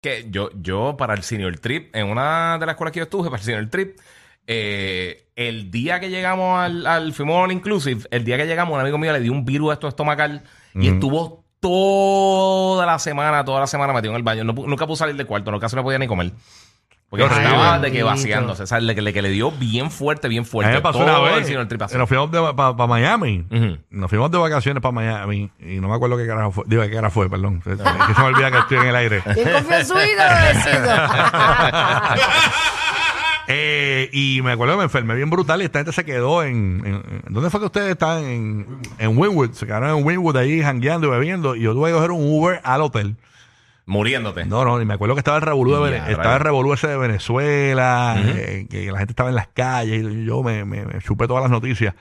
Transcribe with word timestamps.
que 0.00 0.26
yo, 0.30 0.50
yo 0.54 0.96
para 0.96 1.14
el 1.14 1.22
senior 1.22 1.58
trip, 1.58 1.94
en 1.94 2.06
una 2.06 2.58
de 2.58 2.66
las 2.66 2.74
escuelas 2.74 2.92
que 2.92 3.00
yo 3.00 3.04
estuve, 3.04 3.24
para 3.30 3.38
el 3.38 3.44
senior 3.44 3.66
trip, 3.68 3.98
eh, 4.46 5.28
el 5.36 5.70
día 5.70 6.00
que 6.00 6.10
llegamos 6.10 6.58
al, 6.58 6.86
al 6.86 7.12
fuimos 7.12 7.36
all 7.36 7.52
inclusive, 7.52 8.06
el 8.10 8.24
día 8.24 8.36
que 8.36 8.46
llegamos, 8.46 8.74
un 8.74 8.80
amigo 8.80 8.98
mío 8.98 9.12
le 9.12 9.20
dio 9.20 9.32
un 9.32 9.44
virus 9.44 9.70
a 9.70 9.74
esto 9.74 9.88
estomacal 9.88 10.42
y 10.74 10.88
estuvo 10.88 11.44
toda 11.60 12.86
la 12.86 12.98
semana, 12.98 13.44
toda 13.44 13.60
la 13.60 13.66
semana 13.66 13.92
metido 13.92 14.12
en 14.12 14.16
el 14.16 14.22
baño. 14.22 14.44
No 14.44 14.52
nunca 14.52 14.86
pudo 14.86 14.96
salir 14.96 15.14
del 15.14 15.26
cuarto, 15.26 15.50
no 15.50 15.60
casi 15.60 15.76
no 15.76 15.82
podía 15.82 15.98
ni 15.98 16.06
comer. 16.06 16.32
Porque 17.10 17.24
estaba 17.24 17.78
de 17.80 17.90
que 17.90 18.02
vaciándose. 18.04 18.62
O 18.62 18.66
sea, 18.68 18.78
le, 18.78 18.94
que 18.94 19.02
le, 19.02 19.12
que 19.12 19.20
le 19.20 19.30
dio 19.30 19.50
bien 19.50 19.90
fuerte, 19.90 20.28
bien 20.28 20.42
A 20.42 20.44
mí 20.44 20.48
fuerte. 20.48 20.72
me 20.74 20.80
pasó 20.80 21.00
Todo 21.00 21.08
una 21.08 21.34
el 21.34 21.42
vez. 21.42 21.98
Nos 21.98 22.08
fuimos 22.08 22.30
para 22.54 22.86
Miami. 22.86 23.44
Ujú. 23.50 23.78
Nos 23.90 24.08
fuimos 24.08 24.30
de 24.30 24.38
vacaciones 24.38 24.80
para 24.80 24.92
Miami 24.92 25.50
y 25.58 25.80
no 25.80 25.88
me 25.88 25.94
acuerdo 25.96 26.16
qué 26.16 26.26
carajo 26.28 26.52
fue. 26.52 26.64
Digo, 26.68 26.82
qué 26.82 26.90
carajo 26.92 27.12
fue, 27.12 27.28
perdón. 27.28 27.62
Es 27.66 27.76
que 27.78 28.14
se 28.14 28.20
me 28.20 28.26
olvida 28.26 28.50
que 28.52 28.58
estoy 28.58 28.78
en 28.78 28.86
el 28.86 28.94
aire. 28.96 29.22
Eh, 33.52 34.08
y 34.12 34.40
me 34.42 34.52
acuerdo 34.52 34.74
que 34.74 34.78
me 34.78 34.84
enfermé 34.84 35.16
bien 35.16 35.28
brutal 35.28 35.60
y 35.60 35.64
esta 35.64 35.80
gente 35.80 35.92
se 35.92 36.04
quedó 36.04 36.44
en, 36.44 36.82
en- 36.86 36.94
en- 36.94 37.22
¿Dónde 37.30 37.50
fue 37.50 37.58
que 37.58 37.66
ustedes 37.66 37.90
están? 37.90 38.22
En, 38.22 38.78
en 38.98 39.18
Winwood. 39.18 39.54
Se 39.54 39.66
quedaron 39.66 39.98
en 39.98 40.04
Winwood 40.06 40.36
ahí 40.36 40.62
jangueando 40.62 41.08
y 41.08 41.10
bebiendo. 41.10 41.56
Y 41.56 41.62
yo 41.62 41.72
tuve 41.72 41.88
que 41.90 41.96
coger 41.96 42.12
un 42.12 42.20
Uber 42.30 42.60
al 42.62 42.82
hotel. 42.82 43.16
Muriéndote. 43.90 44.44
No, 44.46 44.64
no, 44.64 44.80
y 44.80 44.84
me 44.84 44.94
acuerdo 44.94 45.14
que 45.14 45.20
estaba 45.20 45.36
el 45.38 45.42
revolú 45.42 45.72
de, 45.74 45.80
Vene- 45.80 45.96
Ya, 45.98 46.04
estaba 46.10 46.22
rayos. 46.24 46.36
el 46.40 46.44
revolú 46.44 46.72
ese 46.72 46.86
de 46.88 46.96
Venezuela, 46.96 48.16
eh, 48.24 48.66
que 48.70 48.90
la 48.92 48.98
gente 48.98 49.12
estaba 49.12 49.28
en 49.28 49.34
las 49.34 49.48
calles 49.48 50.04
y 50.10 50.24
yo 50.24 50.42
me, 50.42 50.64
me- 50.64 50.84
me 50.86 51.00
chupé 51.00 51.26
todas 51.26 51.42
las 51.42 51.50
noticias 51.50 51.94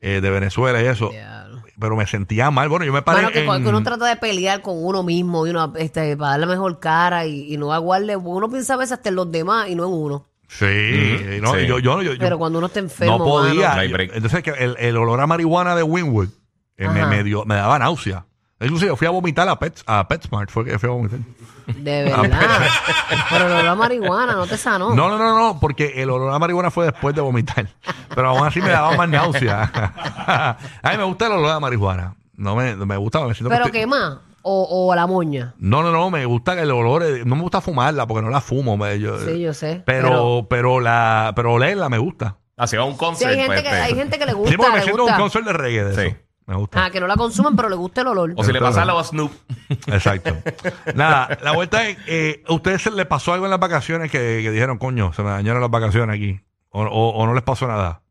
eh, 0.00 0.20
de 0.20 0.30
Venezuela 0.30 0.82
y 0.82 0.86
eso. 0.86 1.10
Diablo. 1.10 1.62
Pero 1.78 1.94
me 1.96 2.06
sentía 2.06 2.50
mal. 2.50 2.68
Bueno, 2.68 2.84
yo 2.86 2.92
me 2.92 3.02
paré 3.02 3.18
Bueno, 3.18 3.32
que 3.32 3.40
en- 3.40 3.46
cuando 3.46 3.70
uno 3.70 3.82
trata 3.82 4.06
de 4.06 4.16
pelear 4.16 4.62
con 4.62 4.74
uno 4.76 5.02
mismo 5.02 5.46
y 5.46 5.50
uno, 5.50 5.72
este, 5.76 6.16
para 6.16 6.32
darle 6.32 6.46
mejor 6.46 6.80
cara 6.80 7.26
y, 7.26 7.52
y 7.52 7.56
no 7.58 7.72
aguarle, 7.72 8.16
uno 8.16 8.48
piensa 8.50 8.74
a 8.74 8.76
veces 8.78 8.92
hasta 8.92 9.10
en 9.10 9.14
los 9.16 9.30
demás 9.30 9.68
y 9.68 9.74
no 9.74 9.84
en 9.86 9.92
uno. 9.92 10.26
Sí, 10.48 10.64
y 10.64 11.40
no, 11.40 11.54
Sí. 11.54 11.66
yo, 11.66 11.78
yo, 11.80 12.02
yo- 12.02 12.12
yo 12.12 12.18
Pero 12.18 12.38
cuando 12.38 12.58
uno 12.58 12.68
está 12.68 12.78
enfermo, 12.80 13.18
no 13.18 13.24
podía. 13.24 13.74
No 13.74 13.80
hay 13.80 13.88
Yo- 13.88 13.94
break. 13.94 14.12
Entonces, 14.14 14.42
que 14.42 14.50
el, 14.50 14.76
el 14.78 14.96
olor 14.96 15.20
a 15.20 15.26
marihuana 15.26 15.74
de 15.74 15.82
Winwood 15.82 16.28
eh, 16.78 16.88
me, 16.88 17.00
Ajá. 17.00 17.08
me, 17.10 17.24
dio, 17.24 17.44
me 17.44 17.56
daba 17.56 17.78
náusea. 17.78 18.26
Inclusive 18.58 18.88
yo 18.88 18.96
fui 18.96 19.06
a 19.06 19.10
vomitar 19.10 19.46
a, 19.48 19.58
Pets, 19.58 19.82
a 19.86 20.08
PetSmart, 20.08 20.48
fue 20.50 20.64
que 20.64 20.78
fui 20.78 20.88
a 20.88 20.92
vomitar. 20.92 21.18
de 21.66 22.04
verdad. 22.04 22.60
Pero 23.30 23.48
lo 23.50 23.54
de 23.56 23.62
la 23.62 23.74
marihuana 23.74 24.32
no 24.34 24.46
te 24.46 24.56
sanó. 24.56 24.94
No, 24.94 25.08
no, 25.10 25.18
no, 25.18 25.38
no, 25.38 25.60
porque 25.60 25.92
el 26.02 26.08
olor 26.10 26.32
a 26.32 26.38
marihuana 26.38 26.70
fue 26.70 26.86
después 26.86 27.14
de 27.14 27.20
vomitar. 27.20 27.68
Pero 28.14 28.28
aún 28.30 28.46
así 28.46 28.60
me 28.62 28.70
daba 28.70 28.96
más 28.96 29.08
náusea. 29.08 29.62
a 30.82 30.90
mí 30.90 30.96
me 30.96 31.04
gusta 31.04 31.26
el 31.26 31.32
olor 31.32 31.50
a 31.50 31.60
marihuana. 31.60 32.14
No 32.34 32.56
me, 32.56 32.74
me 32.76 32.96
gusta, 32.96 33.20
me 33.26 33.34
siento 33.34 33.50
que 33.50 33.54
Pero 33.56 33.66
estoy- 33.66 33.80
qué 33.80 33.86
más. 33.86 34.18
O, 34.48 34.86
o 34.88 34.94
la 34.94 35.06
moña. 35.06 35.54
No, 35.58 35.82
no, 35.82 35.90
no, 35.90 36.08
me 36.08 36.24
gusta 36.24 36.52
el 36.60 36.70
olor, 36.70 37.02
eh, 37.02 37.22
no 37.26 37.34
me 37.34 37.42
gusta 37.42 37.60
fumarla 37.60 38.06
porque 38.06 38.22
no 38.22 38.30
la 38.30 38.40
fumo. 38.40 38.76
me- 38.76 38.98
yo- 39.00 39.18
Sí, 39.18 39.40
yo 39.40 39.52
sé. 39.52 39.82
Pero, 39.84 40.46
pero, 40.48 40.80
la, 40.80 41.32
pero 41.36 41.54
olerla 41.54 41.88
me 41.88 41.98
gusta. 41.98 42.36
Hacía 42.56 42.82
un 42.84 42.92
Sí, 42.92 42.98
concert. 42.98 43.30
hay 43.32 43.36
gente, 43.38 43.52
pues, 43.54 43.62
que, 43.64 43.68
hay 43.68 43.94
gente 43.94 44.18
que 44.18 44.24
le 44.26 44.32
gusta. 44.32 44.50
Sí, 44.50 44.56
porque 44.56 44.72
me 44.72 44.82
siento 44.82 45.02
un 45.02 45.08
gusta. 45.08 45.20
concert 45.20 45.44
de 45.46 45.52
reggae 45.52 45.84
de 45.84 45.94
Sí. 45.94 46.00
eso. 46.08 46.16
Me 46.46 46.54
gusta. 46.54 46.84
Ah, 46.84 46.90
que 46.90 47.00
no 47.00 47.06
la 47.08 47.16
consuman, 47.16 47.56
pero 47.56 47.68
le 47.68 47.74
gusta 47.76 48.02
el 48.02 48.06
olor. 48.08 48.32
O 48.36 48.44
si 48.44 48.52
le 48.52 48.60
pasa 48.60 48.82
algo 48.82 48.98
a 48.98 49.04
Snoop. 49.04 49.32
Exacto. 49.88 50.36
Nada, 50.94 51.36
la 51.42 51.52
vuelta 51.52 51.88
es, 51.88 51.98
eh, 52.06 52.44
¿a 52.46 52.52
ustedes 52.52 52.82
se 52.82 52.90
les 52.92 53.06
pasó 53.06 53.32
algo 53.32 53.46
en 53.46 53.50
las 53.50 53.58
vacaciones 53.60 54.10
que, 54.12 54.18
que 54.42 54.50
dijeron, 54.52 54.78
coño, 54.78 55.12
se 55.12 55.22
me 55.24 55.30
dañaron 55.30 55.60
las 55.60 55.70
vacaciones 55.70 56.14
aquí? 56.14 56.40
¿O, 56.70 56.82
o- 56.82 57.10
o 57.16 57.26
no 57.26 57.34
les 57.34 57.42
pasó 57.42 57.66
nada? 57.66 58.02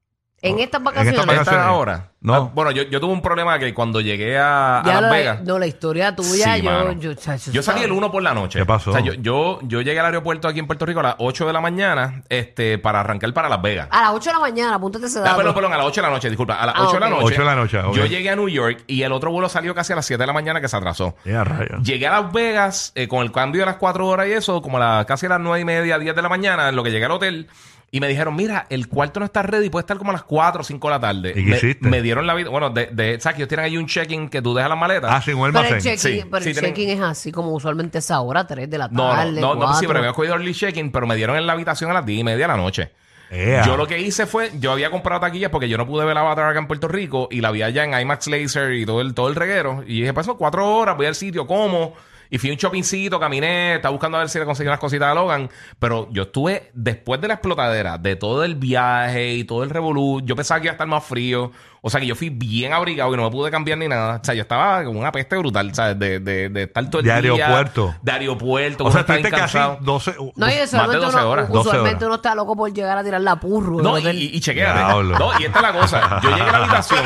En 0.41 0.59
estas 0.59 0.79
En 0.79 0.83
vacaciones. 0.83 1.13
estas 1.13 1.25
vacaciones. 1.25 1.59
¿Esta 1.59 1.67
ahora? 1.67 2.09
No. 2.21 2.33
Ah, 2.35 2.39
bueno, 2.53 2.71
yo, 2.71 2.83
yo 2.83 2.99
tuve 2.99 3.13
un 3.13 3.21
problema 3.21 3.57
que 3.57 3.73
cuando 3.73 4.01
llegué 4.01 4.37
a, 4.37 4.81
Las 4.85 5.01
la- 5.01 5.09
Vegas. 5.11 5.41
no, 5.43 5.57
la 5.59 5.67
historia 5.67 6.15
tuya, 6.15 6.55
Sí, 6.55 6.61
yo, 6.61 6.91
yo, 6.93 7.13
salí 7.17 7.61
¿sabes? 7.63 7.83
el 7.83 7.91
1 7.91 8.11
por 8.11 8.21
la 8.21 8.33
noche. 8.33 8.59
¿Qué 8.59 8.65
pasó? 8.65 8.89
O 8.91 8.93
sea, 8.93 9.01
yo, 9.01 9.13
yo, 9.13 9.59
yo 9.63 9.81
llegué 9.81 9.99
al 9.99 10.07
aeropuerto 10.07 10.47
aquí 10.47 10.59
en 10.59 10.67
Puerto 10.67 10.85
Rico 10.85 10.99
a 10.99 11.03
las 11.03 11.15
8 11.19 11.47
de 11.47 11.53
la 11.53 11.61
mañana 11.61 12.23
este, 12.29 12.77
para 12.79 12.99
arrancar 12.99 13.31
para 13.33 13.47
Las 13.49 13.61
Vegas. 13.61 13.87
A 13.91 14.01
las 14.01 14.11
8 14.11 14.29
de 14.29 14.33
la 14.33 14.39
mañana, 14.39 14.75
apúntate 14.75 15.05
ese 15.05 15.19
Ah, 15.19 15.23
dato. 15.23 15.37
perdón, 15.37 15.53
perdón, 15.55 15.73
a 15.73 15.77
las 15.77 15.85
8 15.85 16.01
de 16.01 16.07
la 16.07 16.13
noche, 16.13 16.29
disculpa. 16.29 16.55
A 16.55 16.65
las 16.65 16.75
Ah, 16.75 16.83
8 16.83 16.93
de 16.95 16.99
la 16.99 17.09
noche. 17.09 17.23
8 17.25 17.41
de 17.41 17.45
la 17.45 17.55
noche. 17.55 17.81
Yo 17.93 18.05
llegué 18.05 18.29
a 18.29 18.35
New 18.35 18.49
York 18.49 18.83
y 18.87 19.01
el 19.03 19.11
otro 19.11 19.31
vuelo 19.31 19.47
salió 19.49 19.73
casi 19.75 19.93
a 19.93 19.95
las 19.97 20.05
7 20.05 20.21
de 20.21 20.27
la 20.27 20.33
mañana 20.33 20.59
que 20.61 20.67
se 20.67 20.75
atrasó. 20.77 21.15
Ya, 21.25 21.43
rayos. 21.43 21.81
Llegué 21.83 22.07
a 22.07 22.21
Las 22.21 22.31
Vegas 22.33 22.91
eh, 22.95 23.07
con 23.07 23.21
el 23.23 23.31
cambio 23.31 23.61
de 23.61 23.67
las 23.67 23.75
4 23.75 24.05
horas 24.07 24.27
y 24.27 24.31
eso, 24.33 24.61
como 24.61 24.77
a 24.77 24.79
las, 24.79 25.05
casi 25.05 25.27
a 25.27 25.29
las 25.29 25.39
9 25.39 25.59
y 25.61 25.65
media, 25.65 25.97
10 25.99 26.15
de 26.15 26.21
la 26.21 26.29
mañana, 26.29 26.69
en 26.69 26.75
lo 26.75 26.83
que 26.83 26.91
llegué 26.91 27.05
al 27.05 27.11
hotel. 27.11 27.47
Y 27.95 28.01
me 28.01 28.09
dijeron, 28.09 28.35
mira, 28.35 28.65
el 28.69 28.89
cuarto 28.89 29.21
no 29.21 29.25
está 29.25 29.41
ready, 29.41 29.69
puede 29.69 29.83
estar 29.83 29.95
como 29.97 30.09
a 30.09 30.13
las 30.13 30.23
4 30.23 30.59
o 30.59 30.63
5 30.65 30.85
de 30.89 30.93
la 30.93 30.99
tarde. 30.99 31.29
¿Y 31.29 31.45
qué 31.45 31.49
me, 31.49 31.55
hiciste? 31.55 31.87
me 31.87 32.01
dieron 32.01 32.27
la 32.27 32.33
vida. 32.33 32.49
Bueno, 32.49 32.69
de, 32.69 32.87
de, 32.87 33.21
¿sabes 33.21 33.37
que 33.37 33.41
ellos 33.43 33.47
tienen 33.47 33.65
ahí 33.67 33.77
un 33.77 33.85
check-in 33.85 34.27
que 34.27 34.41
tú 34.41 34.53
dejas 34.53 34.69
las 34.69 34.77
maletas? 34.77 35.09
Ah, 35.13 35.21
sí, 35.21 35.31
un 35.31 35.49
Pero 35.53 35.63
el 35.65 35.81
check-in 35.81 35.97
Sí, 35.97 36.23
pero 36.29 36.43
sí, 36.43 36.49
el 36.49 36.55
tienen- 36.57 36.73
check-in 36.73 36.89
es 36.89 36.99
así 36.99 37.31
como 37.31 37.51
usualmente 37.53 37.99
es 37.99 38.11
ahora, 38.11 38.45
3 38.45 38.69
de 38.69 38.77
la 38.77 38.89
No, 38.89 39.07
no, 39.07 39.15
tarde. 39.15 39.39
no, 39.39 39.55
no, 39.55 39.61
sí, 39.61 39.85
4. 39.85 39.87
pero 39.87 39.99
había 39.99 40.11
cogido 40.11 40.33
early 40.33 40.53
check-in, 40.53 40.91
pero 40.91 41.07
me 41.07 41.15
dieron 41.15 41.37
en 41.37 41.47
la 41.47 41.53
habitación 41.53 41.89
a 41.89 41.93
las 41.93 42.05
10 42.05 42.19
y 42.19 42.23
media 42.25 42.47
de 42.47 42.47
la 42.53 42.57
noche. 42.57 42.91
Ea. 43.31 43.65
Yo 43.65 43.77
lo 43.77 43.87
que 43.87 43.97
hice 43.97 44.25
fue, 44.25 44.51
yo 44.59 44.73
había 44.73 44.91
comprado 44.91 45.21
taquillas 45.21 45.49
porque 45.49 45.69
yo 45.69 45.77
no 45.77 45.87
pude 45.87 46.03
ver 46.03 46.17
Avatar 46.17 46.49
acá 46.49 46.59
en 46.59 46.67
Puerto 46.67 46.89
Rico 46.89 47.29
y 47.31 47.39
la 47.39 47.51
vi 47.51 47.61
allá 47.63 47.85
en 47.85 47.97
IMAX 47.97 48.27
Laser 48.27 48.73
y 48.73 48.85
todo 48.85 48.99
el, 48.99 49.13
todo 49.13 49.29
el 49.29 49.35
reguero. 49.35 49.83
Y 49.87 50.01
dije, 50.01 50.13
pues 50.13 50.25
son 50.25 50.35
cuatro 50.37 50.67
horas, 50.69 50.97
voy 50.97 51.05
al 51.05 51.15
sitio, 51.15 51.47
como. 51.47 51.93
Y 52.29 52.37
fui 52.37 52.49
a 52.49 52.53
un 52.53 52.57
shoppingcito, 52.57 53.19
caminé, 53.19 53.75
estaba 53.75 53.91
buscando 53.91 54.17
a 54.17 54.21
ver 54.21 54.29
si 54.29 54.39
le 54.39 54.45
conseguí 54.45 54.67
unas 54.67 54.79
cositas 54.79 55.09
a 55.09 55.13
Logan. 55.13 55.49
Pero 55.79 56.07
yo 56.11 56.23
estuve, 56.23 56.71
después 56.73 57.21
de 57.21 57.27
la 57.27 57.35
explotadera, 57.35 57.97
de 57.97 58.15
todo 58.15 58.43
el 58.43 58.55
viaje 58.55 59.33
y 59.33 59.43
todo 59.43 59.63
el 59.63 59.69
revolú, 59.69 60.21
yo 60.23 60.35
pensaba 60.35 60.59
que 60.59 60.65
iba 60.67 60.71
a 60.71 60.75
estar 60.75 60.87
más 60.87 61.03
frío. 61.03 61.51
O 61.87 61.89
sea 61.91 61.99
que 62.01 62.07
yo 62.07 62.15
fui 62.15 62.31
bien 62.31 62.73
abrigado 62.73 63.13
y 63.13 63.17
no 63.17 63.23
me 63.25 63.29
pude 63.29 63.51
cambiar 63.51 63.77
ni 63.77 63.87
nada. 63.87 64.19
O 64.19 64.25
sea, 64.25 64.33
yo 64.33 64.41
estaba 64.41 64.83
con 64.83 64.97
una 64.97 65.11
peste 65.11 65.37
brutal, 65.37 65.71
¿sabes? 65.75 65.99
De, 65.99 66.19
de, 66.19 66.49
de 66.49 66.63
estar 66.63 66.83
todo 66.89 66.99
el 67.01 67.05
De 67.05 67.21
día. 67.21 67.31
aeropuerto. 67.45 67.95
De 68.01 68.11
aeropuerto. 68.11 68.85
O 68.85 68.91
sea, 68.91 69.01
estuviste 69.01 69.29
casi 69.29 69.41
cansado. 69.53 69.77
12... 69.81 70.15
No, 70.35 70.47
y 70.47 70.49
Más 70.49 70.55
de 70.57 70.63
usualmente, 70.63 71.05
12 71.05 71.17
uno, 71.17 71.29
horas. 71.29 71.47
12 71.49 71.59
usualmente 71.59 71.95
horas. 71.97 72.07
uno 72.07 72.15
está 72.15 72.33
loco 72.33 72.55
por 72.55 72.73
llegar 72.73 72.97
a 72.97 73.03
tirar 73.03 73.21
la 73.21 73.35
purro. 73.35 73.83
No, 73.83 73.99
y, 73.99 74.07
y, 74.07 74.31
y 74.33 74.39
chequéate. 74.39 74.79
No, 74.79 75.39
y 75.39 75.43
esta 75.43 75.59
es 75.59 75.61
la 75.61 75.73
cosa. 75.73 76.19
Yo 76.23 76.29
llegué 76.31 76.41
a 76.41 76.51
la 76.53 76.57
habitación. 76.57 76.99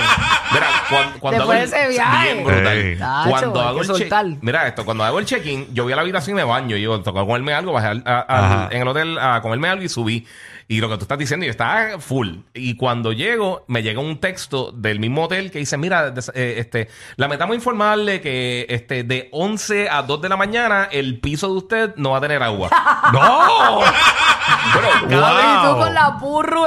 Mira, 0.54 0.68
cuando, 0.90 1.20
cuando 1.20 1.38
Después 1.40 1.60
hago 1.60 1.64
el- 1.66 1.70
de 1.72 1.78
ese 1.82 1.90
viaje. 1.90 2.34
Bien 2.34 2.46
brutal. 2.46 2.78
Ey. 2.78 2.98
Tacho, 2.98 3.30
cuando 3.30 3.60
hay 3.62 3.68
hago 3.68 3.82
el 3.82 3.88
check 3.88 3.98
soltar. 3.98 4.26
Mira 4.42 4.68
esto, 4.68 4.86
cuando 4.86 5.04
hago 5.04 5.19
el 5.20 5.26
check-in, 5.26 5.68
yo 5.74 5.84
voy 5.84 5.94
a 5.94 5.96
la 5.96 6.02
habitación 6.02 6.36
y 6.36 6.40
me 6.40 6.44
baño. 6.44 6.76
Y 6.76 6.82
yo 6.82 7.00
toco 7.02 7.26
comerme 7.26 7.54
algo, 7.54 7.74
bajé 7.74 7.88
al- 7.88 8.04
a- 8.06 8.20
al- 8.22 8.74
en 8.74 8.82
el 8.82 8.88
hotel 8.88 9.18
a 9.20 9.42
comerme 9.42 9.68
algo 9.68 9.84
y 9.84 9.90
subí. 9.90 10.26
Y 10.72 10.82
lo 10.82 10.88
que 10.88 10.98
tú 10.98 11.02
estás 11.02 11.18
diciendo, 11.18 11.48
yo 11.48 11.50
estaba 11.50 11.98
full. 12.00 12.42
Y 12.54 12.76
cuando 12.78 13.12
llego, 13.12 13.66
me 13.68 13.82
llega 13.82 14.00
un 14.02 14.20
texto 14.20 14.72
del 14.72 15.00
mismo 15.00 15.24
hotel 15.24 15.50
que 15.50 15.58
dice, 15.58 15.78
mira, 15.78 16.14
eh, 16.36 16.56
este, 16.60 16.88
lamentamos 17.16 17.56
informarle 17.56 18.22
que 18.22 18.68
este, 18.70 19.04
de 19.04 19.30
11 19.32 19.90
a 19.90 20.04
2 20.04 20.22
de 20.22 20.30
la 20.30 20.38
mañana 20.38 20.88
el 20.92 21.20
piso 21.20 21.48
de 21.48 21.54
usted 21.58 21.96
no 21.96 22.12
va 22.12 22.20
a 22.20 22.22
tener 22.22 22.44
agua. 22.44 22.70
¡No! 23.12 23.80
bueno, 23.80 24.90
cada 25.10 25.34
vez- 25.34 25.46
Y 25.46 25.62
tú 25.68 25.68
Wow. 25.74 25.80
con 25.80 25.94
la 25.94 26.20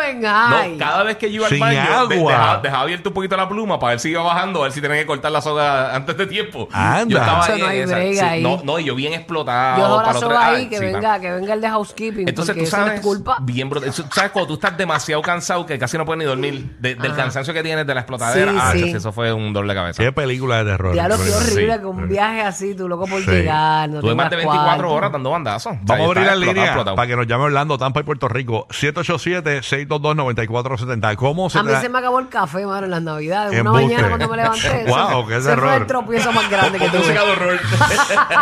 en 0.09 0.21
no, 0.23 0.79
cada 0.79 1.03
vez 1.05 1.17
que 1.17 1.31
yo 1.31 1.37
iba 1.37 1.47
al 1.47 1.59
baño, 1.59 2.07
de- 2.09 2.17
dejaba, 2.17 2.59
dejaba 2.59 2.83
abierto 2.83 3.11
un 3.11 3.15
poquito 3.15 3.37
la 3.37 3.49
pluma 3.49 3.79
para 3.79 3.91
ver 3.93 4.01
si 4.01 4.11
iba 4.11 4.23
bajando, 4.23 4.61
a 4.61 4.65
ver 4.65 4.73
si 4.73 4.81
tenía 4.81 4.97
que 4.99 5.07
cortar 5.07 5.31
la 5.33 5.41
soga 5.41 5.95
antes 5.95 6.17
de 6.17 6.27
tiempo. 6.27 6.69
Anda. 6.73 7.07
Yo 7.09 7.19
estaba 7.19 7.45
Eso 7.45 7.53
ahí 7.53 7.61
no 7.61 7.65
en 7.67 7.71
hay 7.71 7.79
esa- 7.81 7.95
break 7.95 8.15
sí, 8.15 8.21
ahí. 8.21 8.43
No, 8.43 8.61
no, 8.65 8.79
y 8.79 8.85
yo 8.85 8.95
bien 8.95 9.13
explotado. 9.13 9.79
Yo 9.79 9.87
ahora 9.87 10.13
soy 10.15 10.25
otra- 10.25 10.47
ahí 10.49 10.57
ay, 10.57 10.69
que 10.69 10.79
sí, 10.79 10.85
venga, 10.85 11.21
que 11.21 11.31
venga 11.31 11.55
el 11.55 11.61
de 11.61 11.69
housekeeping. 11.69 12.29
Entonces 12.29 12.57
tú 12.57 12.67
sabes, 12.67 12.95
es 12.95 13.01
culpa. 13.01 13.37
bien 13.41 13.69
brutal. 13.71 13.92
¿Sabes 13.93 14.31
cuando 14.33 14.49
tú 14.49 14.55
estás 14.55 14.77
demasiado 14.77 15.23
cansado 15.23 15.65
que 15.67 15.79
casi 15.79 15.97
no 15.99 16.05
puedes 16.05 16.19
ni 16.19 16.25
dormir 16.25 16.75
de- 16.79 16.95
del 16.97 17.15
cansancio 17.15 17.53
que 17.55 17.63
tienes 17.63 17.87
de 17.87 17.95
la 17.95 18.01
explotadera? 18.01 18.51
Sí, 18.53 18.59
ah, 18.61 18.73
sí. 18.73 18.91
eso, 18.91 19.13
fue 19.13 19.33
un 19.33 19.53
doble 19.53 19.75
cabeza. 19.75 20.03
Qué 20.03 20.13
película 20.13 20.65
de 20.65 20.71
terror. 20.73 20.95
Ya 20.95 21.09
lo 21.09 21.17
que 21.19 21.25
Sí. 21.25 21.33
horrible 21.53 21.79
que 21.81 21.87
un 21.87 22.09
viaje 22.09 22.43
así, 22.43 22.75
tú 22.75 22.89
loco 22.89 23.07
por 23.07 23.23
Sí. 23.23 23.31
llegar. 23.31 23.89
No 23.89 24.01
Tuve 24.01 24.15
más 24.15 24.31
de 24.31 24.37
tengas 24.37 24.53
24 24.55 24.77
cuarto. 24.89 24.95
horas 24.95 25.13
dando 25.13 25.31
bandazos. 25.31 25.77
Vamos 25.83 26.07
a 26.07 26.11
abrir 26.11 26.27
la 26.27 26.37
línea 26.37 26.85
para 26.85 27.07
que 27.07 27.17
nos 27.17 27.27
llame 27.27 27.45
Orlando, 27.45 27.79
Tampa 27.79 28.01
y 28.01 28.03
Puerto 28.03 28.29
Rico. 28.29 28.67
787-622-9470. 28.71 31.17
¿Cómo 31.17 31.49
se 31.51 31.59
A 31.59 31.63
mí 31.63 31.69
te 31.69 31.73
da- 31.75 31.81
se 31.81 31.89
me 31.89 31.99
acabó 31.99 32.19
el 32.21 32.29
café, 32.29 32.67
mano, 32.67 32.85
en 32.87 32.91
las 32.91 33.03
navidades. 33.03 33.53
Una 33.53 33.61
Embuste. 33.71 33.87
mañana 33.87 34.09
cuando 34.09 34.29
me 34.29 34.37
levanté. 34.37 34.63
Wow, 34.93 35.21
ese- 35.21 35.29
qué 35.29 35.37
ese 35.37 35.43
fue 35.43 35.55
terror. 35.55 35.81
el 35.83 35.87
tropiezo 35.87 36.33
más 36.33 36.51
grande 36.51 36.79
que 36.79 36.89
tuve. 36.89 37.19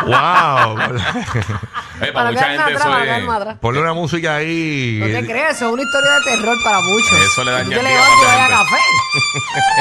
¡Wow! 0.06 0.76
Para 2.00 2.12
Para 2.14 2.30
mucha 2.30 2.44
gente 2.44 2.62
atrás, 2.62 2.80
eso 2.80 2.88
para 2.88 2.98
es- 2.98 3.04
quedarme 3.04 3.32
atrás. 3.34 3.56
Ponle 3.60 3.80
una 3.80 3.92
música 3.92 4.36
ahí. 4.36 4.98
No 5.00 5.06
te 5.06 5.26
crees, 5.26 5.39
eso 5.48 5.66
es 5.66 5.72
una 5.72 5.82
historia 5.82 6.10
de 6.12 6.20
terror 6.24 6.56
para 6.62 6.80
muchos. 6.80 7.12
Eso 7.22 7.44
le 7.44 7.50
daña 7.52 7.64
Tú 7.64 7.72
el 7.80 7.86
día 7.86 7.90
levantas 7.90 8.36
y 8.36 8.40
a 8.40 8.48
café. 8.48 8.76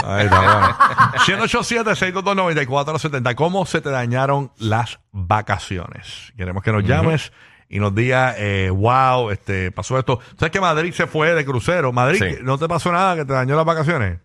Ahí 0.06 0.26
está, 0.26 0.40
bueno. 0.40 1.48
187-622-9470. 1.48 3.36
¿Cómo 3.36 3.66
se 3.66 3.82
te 3.82 3.90
dañaron 3.90 4.52
las 4.58 5.00
vacaciones? 5.12 6.34
Queremos 6.38 6.64
que 6.64 6.72
nos 6.72 6.84
llames 6.84 7.32
y 7.70 7.80
nos 7.80 7.94
digas, 7.94 8.36
eh, 8.38 8.70
wow, 8.74 9.30
este, 9.32 9.72
pasó 9.72 9.98
esto. 10.00 10.20
¿Sabes 10.38 10.52
que 10.52 10.62
Madrid 10.62 10.94
se 10.94 11.08
fue 11.08 11.34
de 11.34 11.46
crucero? 11.46 11.92
Madrid, 11.92 12.20
Sí. 12.24 12.38
¿no 12.42 12.58
te 12.58 12.68
pasó 12.68 12.92
nada 12.92 13.16
que 13.16 13.26
te 13.26 13.34
dañó 13.34 13.56
las 13.56 13.66
vacaciones? 13.66 14.20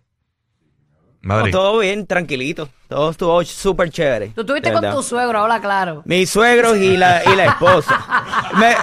No, 1.21 1.35
Madrid. 1.37 1.51
todo 1.51 1.79
bien, 1.79 2.05
tranquilito. 2.05 2.69
Todo 2.87 3.09
estuvo 3.09 3.43
súper 3.43 3.89
chévere. 3.89 4.27
Tú 4.29 4.41
estuviste 4.41 4.69
de 4.69 4.73
con 4.73 4.81
verdad. 4.83 4.95
tu 4.97 5.01
suegro, 5.03 5.39
habla 5.39 5.59
claro. 5.59 6.03
Mis 6.05 6.29
suegros 6.29 6.77
y 6.77 6.97
la, 6.97 7.23
y 7.25 7.35
la 7.35 7.45
esposa. 7.45 7.99
Me- 8.59 8.75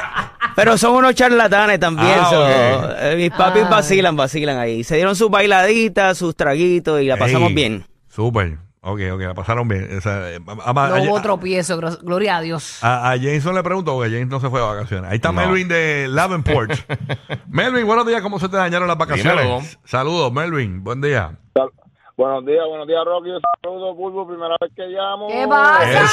pero 0.57 0.77
son 0.79 0.95
unos 0.97 1.15
charlatanes 1.15 1.79
también. 1.81 2.15
Ah, 2.21 2.27
so, 2.31 2.49
eh, 2.49 3.15
mis 3.17 3.31
papis 3.31 3.63
Ay. 3.65 3.71
vacilan, 3.71 4.17
vacilan 4.17 4.59
ahí. 4.59 4.85
Se 4.85 4.97
dieron 4.97 5.17
sus 5.17 5.31
bailaditas, 5.31 6.19
sus 6.19 6.35
traguitos 6.37 7.01
y 7.01 7.07
la 7.07 7.17
pasamos 7.17 7.49
Ey, 7.51 7.55
bien. 7.55 7.85
Súper. 8.09 8.59
Ok, 8.85 8.99
ok, 9.13 9.21
la 9.21 9.35
pasaron 9.35 9.69
bien. 9.69 9.87
Esa, 9.97 10.29
eh, 10.33 10.39
ama- 10.67 10.89
No 10.89 10.95
a, 10.97 11.01
hubo 11.03 11.19
a- 11.19 11.23
tropiezo, 11.23 11.79
gloria 12.03 12.39
a 12.39 12.41
Dios. 12.41 12.79
a- 12.83 13.13
a 13.13 13.17
Jameson 13.17 13.55
le 13.55 13.63
pregunto 13.63 13.95
porque 13.95 14.11
James 14.11 14.27
no 14.27 14.41
se 14.41 14.51
fue 14.51 14.59
de 14.61 14.67
vacaciones. 14.67 15.09
Ahí 15.09 15.17
está 15.17 15.29
No. 15.31 15.35
Melvin 15.41 15.69
de 15.69 16.09
Lavenport. 16.11 16.73
Melvin, 17.49 17.87
buenos 17.87 18.05
días. 18.07 18.21
¿Cómo 18.23 18.41
se 18.41 18.49
te 18.49 18.57
dañaron 18.57 18.89
las 18.89 18.99
vacaciones? 18.99 19.45
Dímelo. 19.45 19.61
Saludos, 19.85 20.33
Melvin. 20.33 20.83
Buen 20.83 21.01
día. 21.01 21.39
Sal- 21.55 21.71
Buenos 22.17 22.45
días, 22.45 22.65
buenos 22.69 22.87
días, 22.87 23.01
Rocky. 23.05 23.31
Saludos, 23.63 23.97
Bulbo, 23.97 24.27
primera 24.29 24.55
vez 24.61 24.71
que 24.77 24.83
llamo. 24.87 25.29
¿Qué 25.29 25.47
pasa? 25.49 26.05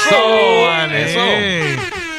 Eso, 0.92 1.18
Eso. 1.18 2.09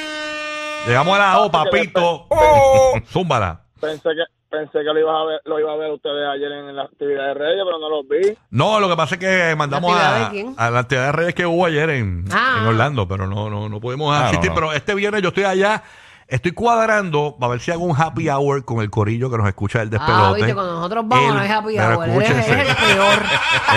Llegamos 0.87 1.15
a 1.15 1.19
la 1.19 1.39
O, 1.39 1.51
papito. 1.51 2.27
Zúmbala. 3.11 3.61
Pensé 3.79 4.09
que 4.09 4.23
pensé 4.49 4.79
que 4.79 4.83
lo 4.83 4.99
ibas 4.99 5.15
a 5.15 5.23
ver, 5.25 5.41
lo 5.45 5.59
iba 5.59 5.71
a 5.71 5.75
ver 5.77 5.91
ustedes 5.91 6.27
ayer 6.35 6.51
en 6.51 6.75
la 6.75 6.83
actividad 6.83 7.27
de 7.27 7.33
Reyes, 7.35 7.63
pero 7.65 7.79
no 7.79 7.89
los 7.89 8.07
vi. 8.07 8.37
No, 8.49 8.79
lo 8.81 8.89
que 8.89 8.97
pasa 8.97 9.15
es 9.15 9.19
que 9.21 9.55
mandamos 9.55 9.95
¿La 9.95 10.25
actividad 10.25 10.53
a, 10.57 10.69
la 10.71 10.79
actividad 10.79 11.05
de 11.05 11.11
Reyes 11.13 11.35
que 11.35 11.45
hubo 11.45 11.65
ayer 11.65 11.89
en, 11.91 12.25
Ah. 12.33 12.57
en 12.61 12.67
Orlando, 12.67 13.07
pero 13.07 13.27
no, 13.27 13.49
no, 13.49 13.69
no 13.69 13.79
pudimos 13.79 14.13
Ah, 14.13 14.27
asistir. 14.27 14.49
no, 14.49 14.55
no. 14.55 14.61
Pero 14.61 14.73
este 14.73 14.93
viernes 14.93 15.21
yo 15.21 15.29
estoy 15.29 15.45
allá, 15.45 15.83
estoy 16.27 16.51
cuadrando 16.51 17.37
para 17.39 17.51
ver 17.51 17.61
si 17.61 17.71
hago 17.71 17.85
un 17.85 17.95
happy 17.99 18.29
hour 18.29 18.65
con 18.65 18.81
el 18.81 18.89
corillo 18.89 19.31
que 19.31 19.37
nos 19.37 19.47
escucha 19.47 19.79
del 19.79 19.89
despelote. 19.89 20.21
Ah, 20.21 20.33
viste, 20.33 20.53
cuando 20.53 20.73
nosotros 20.75 21.05
vamos 21.07 21.29
El- 21.29 21.35
no 21.37 21.41
es 21.43 21.51
happy 21.51 21.79
hour. 21.79 22.07
Eres, 22.09 22.17
escúchense. 22.25 22.51
eres 22.51 22.69
el 22.69 22.75
peor. 22.75 23.23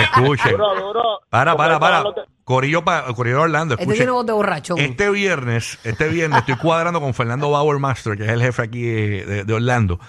Escuchen. 0.01 0.51
Duro, 0.51 0.75
duro. 0.75 1.03
Para, 1.29 1.55
para, 1.55 1.79
para. 1.79 2.03
Corillo, 2.45 2.85
pa, 2.85 3.11
Corillo 3.15 3.41
Orlando, 3.41 3.73
Este 3.73 3.83
escuchen. 3.83 3.97
tiene 3.97 4.11
voz 4.11 4.25
de 4.27 4.33
borrachón. 4.33 4.79
Este 4.79 5.09
viernes, 5.09 5.79
este 5.83 6.07
viernes 6.09 6.39
estoy 6.39 6.55
cuadrando 6.57 7.01
con 7.01 7.15
Fernando 7.15 7.49
Bauer 7.49 7.79
Master, 7.79 8.15
que 8.15 8.23
es 8.23 8.29
el 8.29 8.39
jefe 8.39 8.61
aquí 8.61 8.83
de, 8.83 9.43
de 9.45 9.53
Orlando, 9.53 9.99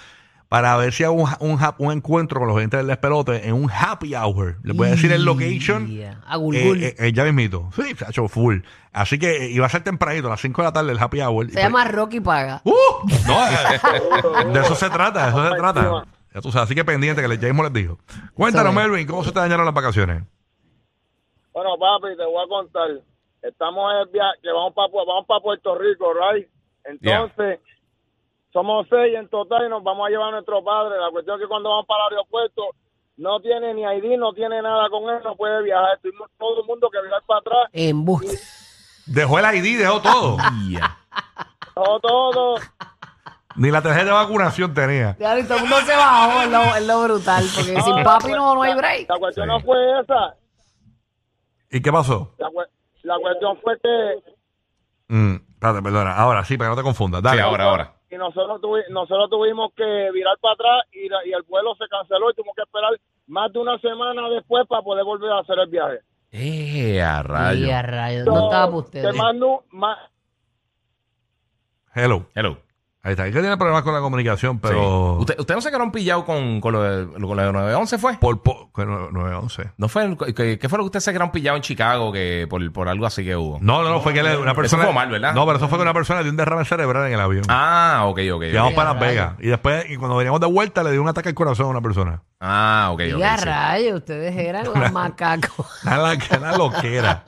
para 0.50 0.77
ver 0.77 0.93
si 0.93 1.03
hago 1.03 1.15
un, 1.15 1.59
un, 1.79 1.93
encuentro 1.93 2.38
con 2.38 2.49
los 2.49 2.61
gente 2.61 2.77
del 2.77 2.88
despelote 2.88 3.49
en 3.49 3.55
un 3.55 3.71
happy 3.71 4.15
hour. 4.15 4.59
Les 4.62 4.77
voy 4.77 4.88
a 4.88 4.91
decir 4.91 5.11
el 5.12 5.25
location. 5.25 5.88
Yeah. 5.88 6.21
A 6.27 6.37
Gulgul. 6.37 6.83
Eh, 6.83 6.88
eh, 6.88 7.06
eh, 7.06 7.12
ya 7.15 7.25
mismito. 7.25 7.71
Sí, 7.75 7.94
se 7.97 8.05
ha 8.05 8.11
hecho 8.11 8.29
full. 8.29 8.59
Así 8.93 9.19
que 9.19 9.47
eh, 9.47 9.50
iba 9.50 9.65
a 9.65 9.71
ser 9.71 9.83
tempranito, 9.83 10.27
a 10.27 10.31
las 10.31 10.41
5 10.43 10.61
de 10.61 10.69
la 10.69 10.73
tarde, 10.75 10.93
el 10.93 11.00
happy 11.00 11.23
hour. 11.23 11.50
Se 11.50 11.59
llama 11.59 11.85
Rocky 11.87 12.21
Paga. 12.21 12.61
¡Uh! 12.65 12.73
No, 13.27 14.53
de 14.53 14.61
eso 14.61 14.75
se 14.75 14.91
trata, 14.91 15.25
de 15.25 15.29
eso 15.31 15.50
se 15.50 15.56
trata. 15.56 16.05
Ya 16.35 16.41
tú 16.43 16.53
sabes, 16.53 16.67
así 16.67 16.75
que 16.75 16.85
pendiente 16.85 17.23
que 17.23 17.29
le 17.29 17.38
James 17.38 17.65
les 17.65 17.73
dijo. 17.73 17.99
Cuéntanos. 18.35 18.75
Melvin, 18.75 19.06
¿cómo 19.06 19.25
se 19.25 19.33
te 19.33 19.41
dañaron 19.41 19.65
las 19.65 19.75
vacaciones? 19.75 20.23
Bueno, 21.56 21.70
papi, 21.79 22.14
te 22.19 22.25
voy 22.26 22.44
a 22.44 22.49
contar. 22.49 22.88
Estamos 23.41 23.91
en 23.94 23.99
el 24.00 24.06
viaje, 24.08 24.38
que 24.43 24.53
vamos 24.53 24.75
para 24.75 24.88
vamos 24.93 25.25
para 25.26 25.41
Puerto 25.41 25.75
Rico, 25.79 26.12
right? 26.12 26.47
Entonces, 26.85 27.61
somos 28.53 28.87
seis 28.91 29.14
en 29.17 29.26
total 29.31 29.64
y 29.64 29.70
nos 29.70 29.82
vamos 29.82 30.06
a 30.06 30.11
llevar 30.11 30.29
a 30.29 30.31
nuestro 30.32 30.62
padre. 30.62 31.00
La 31.00 31.11
cuestión 31.11 31.37
es 31.37 31.44
que 31.44 31.49
cuando 31.49 31.70
vamos 31.70 31.87
para 31.87 32.08
el 32.08 32.12
aeropuerto, 32.12 32.62
no 33.17 33.41
tiene 33.41 33.73
ni 33.73 33.85
ID, 33.85 34.19
no 34.19 34.35
tiene 34.35 34.61
nada 34.61 34.91
con 34.91 35.08
él, 35.08 35.23
no 35.25 35.35
puede 35.35 35.62
viajar. 35.62 35.99
Tuvimos 36.03 36.29
todo 36.38 36.61
el 36.61 36.67
mundo 36.67 36.91
que 36.91 37.00
viajar 37.00 37.23
para 37.26 37.41
atrás. 37.41 37.70
Embuste. 37.73 38.37
Dejó 39.06 39.38
el 39.38 39.55
ID, 39.56 39.79
dejó 39.79 40.02
todo. 40.02 40.37
Ya. 40.70 40.99
Todo, 41.75 42.00
todo. 42.00 42.55
Ni 43.55 43.70
la 43.70 43.81
tarjeta 43.81 44.05
de 44.05 44.12
vacunación 44.12 44.75
tenía. 44.75 45.17
Ya, 45.19 45.38
y 45.38 45.44
todo 45.44 45.55
el 45.56 45.61
mundo 45.62 45.76
se 45.87 45.97
bajó, 45.97 46.43
es 46.43 46.50
lo, 46.50 46.76
es 46.76 46.87
lo 46.87 47.02
brutal. 47.02 47.44
Porque 47.55 47.81
sin 47.81 48.02
papi 48.05 48.32
no, 48.32 48.55
no 48.55 48.61
hay 48.62 48.75
break. 48.75 49.09
La 49.09 49.19
cuestión 49.19 49.47
Sí. 49.47 49.52
no 49.55 49.61
fue 49.61 50.00
esa. 50.02 50.35
¿Y 51.76 51.82
qué 51.82 51.93
pasó? 51.93 52.34
La, 52.38 52.49
cue- 52.49 52.69
la 53.02 53.19
cuestión 53.19 53.58
fue 53.62 53.78
que 53.81 54.34
Mm, 55.08 55.37
espérate, 55.55 55.82
perdona. 55.82 56.17
Ahora 56.17 56.43
sí, 56.44 56.56
para 56.58 56.70
que 56.70 56.76
no 56.76 56.81
te 56.81 56.82
confundas. 56.82 57.23
Dale. 57.23 57.37
Sí, 57.37 57.43
ahora, 57.46 57.64
ahora. 57.64 57.93
y 58.11 58.17
nosotros, 58.17 58.61
tuvi- 58.61 58.88
nosotros 58.90 59.28
tuvimos 59.31 59.73
que 59.76 60.11
virar 60.12 60.37
para 60.40 60.55
atrás 60.55 60.84
y, 60.93 61.08
la- 61.08 61.25
y 61.26 61.32
el 61.32 61.43
vuelo 61.43 61.75
se 61.76 61.87
canceló 61.88 62.31
y 62.31 62.34
tuvimos 62.34 62.55
que 62.56 62.62
esperar 62.62 62.90
más 63.28 63.52
de 63.52 63.58
una 63.61 63.78
semana 63.78 64.28
después 64.31 64.67
para 64.67 64.82
poder 64.82 65.05
volver 65.05 65.31
a 65.32 65.40
hacer 65.40 65.58
el 65.61 65.69
viaje. 65.69 66.00
Eh, 66.32 67.00
a 67.02 67.20
Y 67.20 67.23
rayo. 67.23 67.76
a 67.76 67.82
rayos, 67.82 68.26
no 68.26 68.34
estaba 68.44 68.50
para 68.67 68.70
Te 68.70 68.76
ustedes. 68.78 69.17
mando 69.17 69.64
más, 69.70 69.99
Hello. 71.94 72.26
Hello. 72.34 72.58
Ahí 73.06 73.12
está. 73.12 73.23
Hay 73.23 73.31
que 73.32 73.38
tiene 73.38 73.56
problemas 73.56 73.85
con 73.85 73.94
la 73.94 74.00
comunicación, 74.00 74.58
pero. 74.58 75.14
Sí. 75.14 75.20
¿Usted, 75.20 75.37
¿Usted 75.38 75.55
no 75.55 75.61
se 75.61 75.70
quedó 75.70 75.93
pillado 75.93 76.25
con, 76.25 76.61
con 76.61 76.73
lo 76.73 76.82
de, 76.82 77.06
con 77.12 77.23
lo 77.37 77.37
de 77.37 77.53
911 77.53 77.99
fue? 77.99 78.14
Por, 78.19 78.43
po- 78.43 78.69
con 78.73 78.88
911. 79.12 79.70
¿No 79.76 79.88
fue? 79.88 80.17
¿Qué, 80.35 80.58
qué 80.58 80.69
fue 80.69 80.79
lo 80.79 80.82
que 80.82 80.87
usted 80.87 80.99
se 80.99 81.12
quedó 81.12 81.31
pillado 81.31 81.56
en 81.56 81.62
Chicago 81.62 82.11
que 82.12 82.49
por, 82.50 82.73
por 82.73 82.88
algo 82.88 83.06
así 83.06 83.25
que 83.25 83.37
hubo? 83.37 83.58
No, 83.61 83.85
no, 83.85 83.91
no, 83.91 84.00
fue 84.00 84.12
que 84.12 84.25
le- 84.25 84.37
una 84.37 84.55
persona. 84.55 84.82
fue 84.82 84.93
mal, 84.93 85.08
¿verdad? 85.08 85.35
No, 85.35 85.47
pero 85.47 85.58
eso 85.58 85.69
fue 85.69 85.79
que 85.79 85.82
una 85.82 85.94
persona 85.94 86.23
dio 86.23 86.32
un 86.32 86.37
derrame 86.37 86.64
cerebral 86.64 87.06
en 87.06 87.12
el 87.12 87.20
avión. 87.20 87.44
Ah, 87.49 88.03
ok, 88.06 88.19
ok. 88.35 88.43
Llegamos 88.43 88.73
para 88.75 88.91
Las. 88.93 89.00
Vegas. 89.00 89.35
Y 89.38 89.47
después, 89.47 89.88
y 89.88 89.97
cuando 89.97 90.17
veníamos 90.17 90.41
de 90.41 90.47
vuelta, 90.49 90.82
le 90.82 90.91
dio 90.91 91.00
un 91.00 91.09
ataque 91.09 91.29
al 91.29 91.35
corazón 91.37 91.67
a 91.67 91.69
una 91.69 91.81
persona. 91.81 92.23
Ah, 92.41 92.88
ok, 92.93 93.00
Y 93.02 93.12
ok. 93.12 93.23
a 93.23 93.38
sí. 93.38 93.44
rayos, 93.44 93.97
ustedes 93.99 94.37
eran 94.37 94.64
los 94.64 94.75
macacos. 94.93 95.64
Nada, 95.85 96.17
nada 96.41 96.59
loquera. 96.59 97.23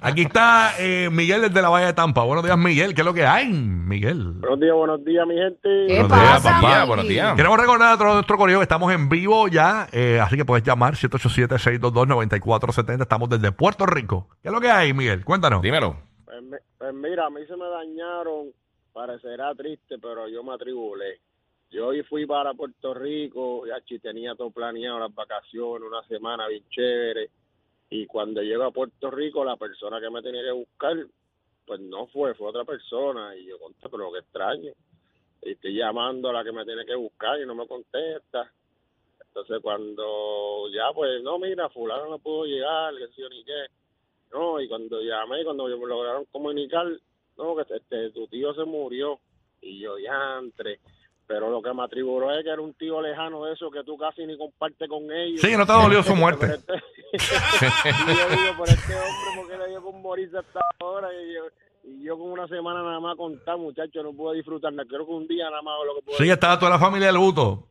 Aquí 0.00 0.22
está 0.22 0.72
eh, 0.78 1.08
Miguel 1.12 1.42
desde 1.42 1.60
la 1.62 1.68
Bahía 1.68 1.86
de 1.88 1.92
Tampa. 1.92 2.22
Buenos 2.22 2.44
días, 2.44 2.56
Miguel. 2.58 2.94
¿Qué 2.94 3.02
es 3.02 3.04
lo 3.04 3.14
que 3.14 3.26
hay, 3.26 3.46
Miguel? 3.52 4.34
Buenos 4.54 4.60
días, 4.60 4.74
buenos 4.76 5.04
días, 5.04 5.26
mi 5.26 5.34
gente. 5.34 5.68
¿Qué 5.88 6.00
Buenos 6.00 6.08
días, 6.08 6.42
pasa, 6.42 6.60
papá, 6.60 6.84
buenos 6.84 7.08
días. 7.08 7.34
Queremos 7.36 7.58
recordar 7.58 7.94
a 7.94 7.98
todo 7.98 8.14
nuestro 8.14 8.36
correo 8.36 8.58
que 8.58 8.62
estamos 8.62 8.92
en 8.92 9.08
vivo 9.08 9.48
ya, 9.48 9.88
eh, 9.92 10.20
así 10.20 10.36
que 10.36 10.44
puedes 10.44 10.64
llamar 10.64 10.94
787-622-9470. 10.96 13.02
Estamos 13.02 13.28
desde 13.28 13.50
Puerto 13.52 13.86
Rico. 13.86 14.28
¿Qué 14.42 14.48
es 14.48 14.54
lo 14.54 14.60
que 14.60 14.70
hay, 14.70 14.92
Miguel? 14.92 15.24
Cuéntanos. 15.24 15.62
Dímelo. 15.62 15.96
Pues, 16.24 16.42
mi- 16.42 16.56
pues 16.78 16.94
mira, 16.94 17.26
a 17.26 17.30
mí 17.30 17.40
se 17.46 17.56
me 17.56 17.66
dañaron, 17.68 18.48
parecerá 18.92 19.54
triste, 19.54 19.96
pero 20.00 20.28
yo 20.28 20.42
me 20.44 20.54
atribulé. 20.54 21.20
Yo 21.70 21.88
hoy 21.88 22.02
fui 22.04 22.24
para 22.26 22.54
Puerto 22.54 22.94
Rico, 22.94 23.66
ya 23.66 23.80
chi- 23.84 23.98
tenía 23.98 24.34
todo 24.36 24.50
planeado, 24.50 25.00
las 25.00 25.14
vacaciones, 25.14 25.88
una 25.88 26.02
semana 26.06 26.46
bien 26.48 26.62
chévere. 26.70 27.30
Y 27.90 28.06
cuando 28.06 28.42
llego 28.42 28.64
a 28.64 28.70
Puerto 28.70 29.10
Rico, 29.10 29.44
la 29.44 29.56
persona 29.56 30.00
que 30.00 30.10
me 30.10 30.22
tenía 30.22 30.42
que 30.42 30.52
buscar, 30.52 30.96
pues 31.66 31.80
no 31.80 32.06
fue, 32.08 32.34
fue 32.34 32.48
otra 32.48 32.64
persona. 32.64 33.36
Y 33.36 33.46
yo 33.46 33.58
conté, 33.58 33.88
pero 33.88 34.12
qué 34.12 34.18
extraño. 34.20 34.72
Y 35.42 35.52
estoy 35.52 35.74
llamando 35.74 36.30
a 36.30 36.32
la 36.32 36.44
que 36.44 36.52
me 36.52 36.64
tiene 36.64 36.84
que 36.84 36.94
buscar 36.94 37.40
y 37.40 37.46
no 37.46 37.54
me 37.54 37.66
contesta. 37.66 38.50
Entonces 39.20 39.60
cuando 39.62 40.68
ya, 40.70 40.92
pues, 40.94 41.22
no, 41.22 41.38
mira, 41.38 41.68
fulano 41.68 42.08
no 42.08 42.18
pudo 42.18 42.44
llegar, 42.44 42.94
que 42.96 43.08
sí 43.08 43.22
o 43.22 43.28
ni 43.28 43.44
qué. 43.44 43.66
No, 44.32 44.60
y 44.60 44.68
cuando 44.68 45.00
llamé, 45.00 45.44
cuando 45.44 45.64
me 45.64 45.86
lograron 45.86 46.24
comunicar, 46.26 46.86
no, 47.36 47.56
que 47.56 47.74
este, 47.74 48.10
tu 48.10 48.26
tío 48.28 48.54
se 48.54 48.64
murió. 48.64 49.18
Y 49.60 49.80
yo, 49.80 49.98
ya 49.98 50.38
entre. 50.38 50.80
Pero 51.26 51.48
lo 51.50 51.62
que 51.62 51.72
me 51.72 51.82
atribuló 51.84 52.30
es 52.30 52.44
que 52.44 52.50
era 52.50 52.60
un 52.60 52.74
tío 52.74 53.00
lejano 53.00 53.44
de 53.44 53.54
eso 53.54 53.70
que 53.70 53.82
tú 53.82 53.96
casi 53.96 54.26
ni 54.26 54.36
compartes 54.36 54.88
con 54.88 55.10
ellos. 55.10 55.40
Sí, 55.40 55.56
no 55.56 55.64
te 55.64 55.72
dolió 55.72 56.02
su 56.02 56.14
muerte. 56.16 56.46
Este- 56.54 56.74
y 57.14 58.16
yo 58.16 58.28
digo, 58.28 58.56
por 58.58 58.68
este 58.68 58.92
hombre, 58.94 59.30
¿por 59.36 59.48
qué 59.48 59.58
le 59.58 59.68
dio 59.70 59.82
con 59.82 60.02
morirse 60.02 60.36
hasta 60.38 60.60
ahora? 60.80 61.08
Y 61.12 61.34
yo, 61.34 61.42
y 61.84 62.04
yo 62.04 62.18
con 62.18 62.30
una 62.32 62.46
semana 62.48 62.82
nada 62.82 63.00
más 63.00 63.16
contar, 63.16 63.56
muchachos, 63.56 64.04
no 64.04 64.12
pude 64.12 64.36
disfrutar. 64.36 64.72
Creo 64.86 65.06
que 65.06 65.12
un 65.12 65.26
día 65.28 65.48
nada 65.48 65.62
más 65.62 65.74
lo 65.86 65.94
que 65.94 66.02
pude 66.06 66.16
Sí, 66.16 66.30
estaba 66.30 66.58
toda 66.58 66.72
la 66.72 66.78
familia 66.78 67.06
de 67.08 67.14
luto. 67.14 67.68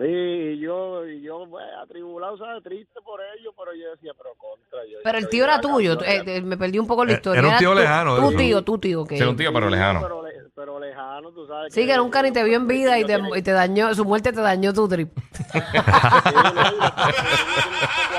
Sí, 0.00 0.06
y 0.06 0.58
yo, 0.60 1.06
y 1.06 1.20
yo, 1.20 1.44
pues, 1.50 1.62
atribulado, 1.82 2.38
¿sabes? 2.38 2.62
Triste 2.62 2.98
por 3.04 3.20
ello, 3.38 3.52
pero 3.54 3.74
yo 3.74 3.90
decía, 3.90 4.12
pero 4.16 4.30
contra. 4.38 4.78
Yo, 4.90 4.96
Pero 5.04 5.18
el 5.18 5.28
tío 5.28 5.44
era 5.44 5.60
tuyo. 5.60 6.00
eh, 6.02 6.22
eh, 6.26 6.40
me 6.40 6.56
perdí 6.56 6.78
un 6.78 6.86
poco 6.86 7.04
la 7.04 7.12
Eh, 7.12 7.16
historia. 7.16 7.40
era 7.40 7.48
un 7.50 7.58
tío 7.58 7.72
tu- 7.74 7.78
lejano, 7.78 8.16
Tu 8.16 8.30
sí. 8.30 8.36
tío, 8.38 8.62
tu 8.64 8.78
tío. 8.78 9.04
Que... 9.04 9.16
Sí, 9.16 9.20
era 9.20 9.28
un 9.30 9.36
tío, 9.36 9.52
pero 9.52 9.68
lejano. 9.68 10.00
Pero, 10.00 10.22
le- 10.24 10.30
pero 10.54 10.80
lejano, 10.80 11.32
tú 11.32 11.46
sabes. 11.46 11.74
Sí, 11.74 11.86
que 11.86 11.98
nunca 11.98 12.22
ni 12.22 12.32
te 12.32 12.42
vio 12.44 12.56
en 12.56 12.66
vida 12.66 12.98
y 12.98 13.04
te, 13.04 13.20
y 13.36 13.42
te 13.42 13.52
dañó, 13.52 13.94
su 13.94 14.06
muerte 14.06 14.32
te 14.32 14.40
dañó 14.40 14.72
tu 14.72 14.88
trip. 14.88 15.10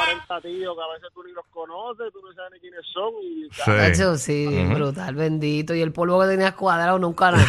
Sí, 0.41 0.47
no, 0.47 0.51
y 0.51 0.59
después 0.59 0.71
yo 0.71 0.71
tengo 0.71 0.71
40 0.71 0.71
tíos 0.71 0.75
que 0.77 0.83
a 0.83 0.93
veces 0.93 1.09
tú 1.13 1.23
ni 1.23 1.31
los 1.33 1.45
conoces, 1.47 2.13
tú 2.13 2.19
no 2.21 2.33
sabes 2.33 2.51
ni 2.53 2.59
quiénes 2.59 2.81
son. 2.93 3.13
Y, 3.21 3.49
Sí. 3.51 3.71
Eso 3.91 4.17
sí, 4.17 4.65
brutal, 4.73 5.15
bendito. 5.15 5.73
Y 5.73 5.81
el 5.81 5.91
polvo 5.91 6.21
que 6.21 6.27
tenías 6.27 6.53
cuadrado 6.53 6.99
nunca 6.99 7.31
nada. 7.31 7.45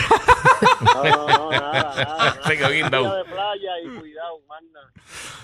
No, 0.81 1.05
no, 1.05 1.27
no, 1.29 1.51
nada, 1.51 1.95
nada. 1.95 2.37
Se 2.47 2.57
quedó 2.57 2.71
guindado. 2.71 3.05
Día 3.05 3.15
de 3.15 3.25
playa 3.25 3.71
y 3.85 3.99
cuidado, 4.01 4.35
manda. 4.49 4.81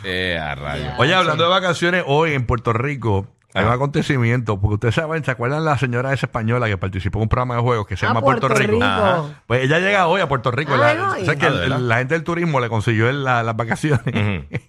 Eh, 0.04 0.38
a 0.38 0.54
rayo. 0.54 0.85
Ya. 0.85 0.97
Oye, 0.99 1.14
hablando 1.14 1.45
de 1.45 1.50
vacaciones, 1.50 2.04
hoy 2.07 2.33
en 2.33 2.47
Puerto 2.47 2.73
Rico 2.73 3.26
hay 3.54 3.62
un 3.62 3.68
Ajá. 3.68 3.76
acontecimiento, 3.76 4.61
porque 4.61 4.75
ustedes 4.75 4.95
saben, 4.95 5.25
¿se 5.25 5.30
acuerdan 5.30 5.64
la 5.64 5.78
señora 5.78 6.12
esa 6.12 6.26
española 6.26 6.66
que 6.66 6.76
participó 6.76 7.18
en 7.18 7.23
un 7.25 7.28
programa 7.28 7.57
de 7.57 7.62
juegos 7.62 7.87
que 7.87 7.97
se 7.97 8.04
Ah, 8.04 8.11
llama 8.11 8.21
Puerto, 8.21 8.47
Rico? 8.49 8.78
Ajá. 8.83 9.42
Pues 9.47 9.64
ella 9.64 9.78
llega 9.80 10.07
hoy 10.07 10.21
a 10.21 10.28
Puerto 10.28 10.50
Rico. 10.50 10.75
Ah, 10.75 10.95
la, 10.95 11.11
hoy. 11.12 11.23
o 11.23 11.25
sea 11.25 11.37
que 11.37 11.47
Ah, 11.47 11.49
el- 11.49 11.54
¿de 11.54 11.61
verdad? 11.61 11.78
la 11.78 11.97
gente 11.99 12.14
del 12.14 12.25
turismo 12.25 12.61
le 12.61 12.68
consiguió 12.68 13.09
el- 13.09 13.25
la- 13.25 13.42
las 13.42 13.57
vacaciones. 13.57 14.04
Ujú. 14.07 14.59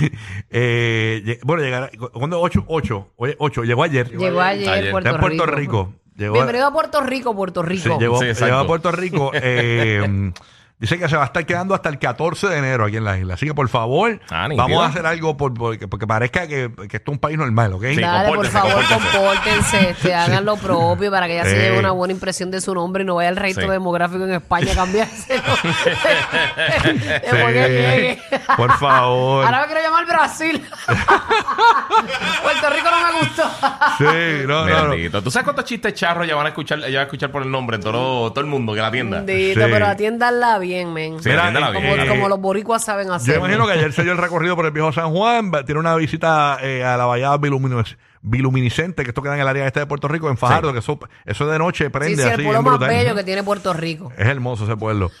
Eh, 0.50 1.38
bueno, 1.44 1.62
llegará. 1.62 1.90
¿Cuándo? 2.12 2.40
8, 2.40 2.64
8, 2.66 3.08
8, 3.16 3.64
llegó 3.64 3.82
ayer. 3.82 4.10
Llegó 4.10 4.40
ayer, 4.40 4.68
Ayer. 4.68 4.90
Puerto, 4.90 5.10
en 5.10 5.20
Puerto 5.20 5.46
Rico. 5.46 5.56
Rico. 5.56 5.94
Llegó, 6.16 6.34
Bienvenido 6.34 6.66
a 6.66 6.72
Puerto 6.72 7.00
Rico, 7.00 7.34
Puerto 7.34 7.62
sí, 7.62 7.68
Rico. 7.70 7.98
llegó, 7.98 8.20
Sí, 8.20 8.26
llegó 8.32 8.56
a 8.56 8.66
Puerto 8.66 8.92
Rico. 8.92 9.30
eh, 9.34 10.32
Dice 10.76 10.98
que 10.98 11.08
se 11.08 11.16
va 11.16 11.22
a 11.22 11.26
estar 11.26 11.46
quedando 11.46 11.72
hasta 11.74 11.88
el 11.88 11.98
14 12.00 12.48
de 12.48 12.58
enero 12.58 12.84
aquí 12.84 12.96
en 12.96 13.04
la 13.04 13.16
isla. 13.16 13.34
Así 13.34 13.46
que 13.46 13.54
por 13.54 13.68
favor, 13.68 14.20
Ah, 14.28 14.48
vamos 14.54 14.82
a 14.82 14.86
hacer 14.88 15.06
algo 15.06 15.36
por, 15.36 15.54
por- 15.54 15.78
porque 15.88 16.06
parezca 16.06 16.46
que, 16.48 16.70
que 16.90 16.96
esto 16.98 17.10
es 17.12 17.14
un 17.14 17.18
país 17.18 17.38
normal, 17.38 17.72
¿ok? 17.74 17.84
Sí. 17.94 18.00
Dale, 18.00 18.28
por 18.28 18.36
compórtense, 18.38 18.58
favor, 18.58 18.84
compórtense. 18.84 19.16
compórtense, 19.18 19.90
este, 19.90 20.14
hagan 20.14 20.44
lo 20.44 20.56
propio 20.56 21.10
para 21.12 21.26
que 21.28 21.36
ya 21.36 21.44
se 21.44 21.50
Sí. 21.50 21.56
lleve 21.56 21.78
una 21.78 21.92
buena 21.92 22.12
impresión 22.12 22.50
de 22.50 22.60
su 22.60 22.74
nombre 22.74 23.02
y 23.04 23.06
no 23.06 23.14
vaya 23.14 23.28
el 23.30 23.36
registro 23.36 23.64
Sí. 23.66 23.70
demográfico 23.70 24.24
en 24.24 24.32
España 24.34 24.72
a 24.72 24.74
cambiárselo. 24.74 25.42
Después 26.84 27.44
que 27.52 27.68
llegue. 27.68 28.22
Por 28.56 28.72
favor. 28.78 29.44
Ahora 29.46 29.60
me 29.62 29.66
quiero 29.66 29.80
llamar 29.80 30.06
Brasil. 30.06 30.62
Puerto 32.42 32.70
Rico 32.70 32.88
no 32.90 33.12
me 33.12 33.18
gustó. 33.20 33.42
Sí, 33.98 34.46
no, 34.46 34.66
no, 34.66 34.84
no. 34.84 34.90
Bendito. 34.90 35.22
¿Tú 35.22 35.30
sabes 35.30 35.44
cuántos 35.44 35.64
chistes 35.64 35.94
charros 35.94 36.26
ya 36.26 36.34
van 36.34 36.46
a 36.46 36.48
escuchar, 36.50 36.80
ya 36.80 36.86
van 36.86 36.96
a 36.98 37.02
escuchar 37.02 37.30
por 37.30 37.42
el 37.42 37.50
nombre 37.50 37.76
en 37.76 37.82
todo, 37.82 38.30
todo 38.30 38.40
el 38.40 38.46
mundo 38.46 38.74
que 38.74 38.80
la 38.80 38.90
tienda? 38.90 39.18
Bendito, 39.22 39.60
Sí. 39.64 39.66
pero 39.72 39.86
atiéndanla 39.86 40.58
bien, 40.64 40.92
men. 40.92 41.22
Sí, 41.22 41.28
Mira, 41.28 41.46
atiéndala 41.46 41.70
eh, 41.70 41.74
como, 41.74 42.08
como 42.08 42.28
los 42.28 42.40
boricuas 42.40 42.84
saben 42.84 43.06
Yo 43.06 43.14
hacer. 43.14 43.36
imagino 43.38 43.66
que 43.66 43.72
ayer 43.72 43.92
se 43.92 44.02
dio 44.02 44.12
el 44.12 44.18
recorrido 44.18 44.56
por 44.56 44.64
el 44.66 44.72
viejo 44.72 44.92
San 44.92 45.10
Juan, 45.12 45.52
tiene 45.64 45.78
una 45.80 45.94
visita 45.94 46.58
eh, 46.62 46.82
a 46.82 46.96
la 46.96 47.04
bahía 47.06 47.32
bilumino- 47.36 47.84
biluminiscente, 48.24 49.04
que 49.04 49.10
esto 49.10 49.22
queda 49.22 49.34
en 49.34 49.40
el 49.40 49.48
área 49.48 49.66
este 49.66 49.80
de 49.80 49.86
Puerto 49.86 50.08
Rico, 50.08 50.28
en 50.30 50.36
Fajardo, 50.36 50.72
que 50.72 50.80
eso, 50.80 50.98
eso 51.24 51.46
de 51.46 51.58
noche 51.58 51.84
Sí, 51.84 51.90
prende 51.90 52.16
sí, 52.16 52.22
así, 52.22 52.40
el 52.40 52.42
pueblo 52.46 52.62
más 52.62 52.72
brutal. 52.78 52.88
bello 52.88 53.14
que 53.14 53.22
tiene 53.24 53.42
Puerto 53.44 53.72
Rico. 53.74 54.12
Es 54.16 54.26
hermoso 54.26 54.64
ese 54.64 54.76
pueblo. 54.76 55.10